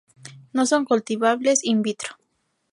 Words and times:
No 0.53 0.65
son 0.65 0.85
cultivables 0.87 1.63
in 1.63 1.83
vitro. 1.83 2.15